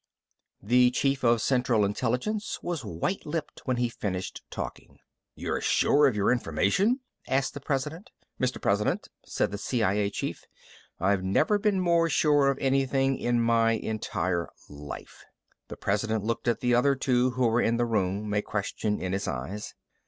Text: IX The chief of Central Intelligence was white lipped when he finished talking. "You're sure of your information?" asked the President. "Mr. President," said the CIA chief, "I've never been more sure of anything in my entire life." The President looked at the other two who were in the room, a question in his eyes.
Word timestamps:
IX 0.63 0.67
The 0.69 0.89
chief 0.89 1.23
of 1.23 1.43
Central 1.43 1.85
Intelligence 1.85 2.57
was 2.63 2.83
white 2.83 3.23
lipped 3.23 3.61
when 3.65 3.77
he 3.77 3.87
finished 3.87 4.41
talking. 4.49 4.97
"You're 5.35 5.61
sure 5.61 6.07
of 6.07 6.15
your 6.15 6.31
information?" 6.31 7.01
asked 7.27 7.53
the 7.53 7.59
President. 7.61 8.09
"Mr. 8.39 8.59
President," 8.59 9.09
said 9.27 9.51
the 9.51 9.59
CIA 9.59 10.09
chief, 10.09 10.43
"I've 10.99 11.23
never 11.23 11.59
been 11.59 11.79
more 11.79 12.09
sure 12.09 12.47
of 12.49 12.57
anything 12.57 13.15
in 13.15 13.41
my 13.43 13.73
entire 13.73 14.49
life." 14.67 15.23
The 15.67 15.77
President 15.77 16.23
looked 16.23 16.47
at 16.47 16.61
the 16.61 16.73
other 16.73 16.95
two 16.95 17.29
who 17.37 17.45
were 17.45 17.61
in 17.61 17.77
the 17.77 17.85
room, 17.85 18.33
a 18.33 18.41
question 18.41 18.99
in 18.99 19.13
his 19.13 19.27
eyes. 19.27 19.75